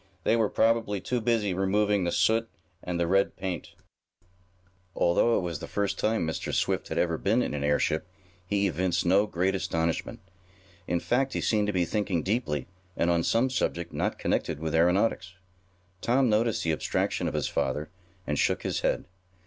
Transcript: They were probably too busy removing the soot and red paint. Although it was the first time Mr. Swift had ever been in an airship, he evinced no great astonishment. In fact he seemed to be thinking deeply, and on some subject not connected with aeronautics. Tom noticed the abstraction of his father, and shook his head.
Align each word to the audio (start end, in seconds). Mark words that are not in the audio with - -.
They 0.23 0.35
were 0.35 0.49
probably 0.49 0.99
too 0.99 1.21
busy 1.21 1.53
removing 1.53 2.05
the 2.05 2.11
soot 2.11 2.49
and 2.81 2.99
red 3.07 3.35
paint. 3.35 3.75
Although 4.95 5.37
it 5.37 5.41
was 5.41 5.59
the 5.59 5.67
first 5.67 5.99
time 5.99 6.25
Mr. 6.25 6.51
Swift 6.51 6.87
had 6.87 6.97
ever 6.97 7.19
been 7.19 7.43
in 7.43 7.53
an 7.53 7.63
airship, 7.63 8.07
he 8.47 8.65
evinced 8.65 9.05
no 9.05 9.27
great 9.27 9.53
astonishment. 9.53 10.19
In 10.87 10.99
fact 10.99 11.33
he 11.33 11.41
seemed 11.41 11.67
to 11.67 11.73
be 11.73 11.85
thinking 11.85 12.23
deeply, 12.23 12.65
and 12.97 13.11
on 13.11 13.21
some 13.21 13.51
subject 13.51 13.93
not 13.93 14.17
connected 14.17 14.59
with 14.59 14.73
aeronautics. 14.73 15.35
Tom 16.01 16.31
noticed 16.31 16.63
the 16.63 16.71
abstraction 16.73 17.27
of 17.27 17.35
his 17.35 17.47
father, 17.47 17.91
and 18.25 18.39
shook 18.39 18.63
his 18.63 18.79
head. 18.81 19.05